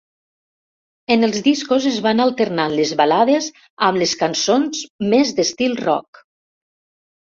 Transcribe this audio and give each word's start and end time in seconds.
En 1.15 1.27
els 1.27 1.37
discos 1.47 1.85
es 1.91 1.99
van 2.07 2.25
alternant 2.25 2.75
les 2.81 2.95
balades 3.03 3.53
amb 3.91 4.05
les 4.05 4.19
cançons 4.27 4.85
més 5.17 5.39
d'estil 5.41 5.83
Rock. 5.89 6.29